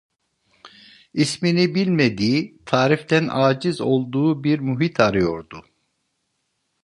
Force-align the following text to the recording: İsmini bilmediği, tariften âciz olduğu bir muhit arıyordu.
İsmini 1.13 1.75
bilmediği, 1.75 2.59
tariften 2.65 3.27
âciz 3.31 3.81
olduğu 3.81 4.43
bir 4.43 4.59
muhit 4.59 4.99
arıyordu. 4.99 5.65